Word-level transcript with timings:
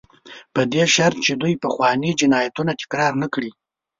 په 0.53 0.61
دې 0.73 0.83
شرط 0.95 1.17
چې 1.25 1.33
دوی 1.41 1.53
پخواني 1.63 2.11
جنایتونه 2.21 2.71
تکرار 2.81 3.13
نه 3.21 3.27
کړي. 3.33 3.51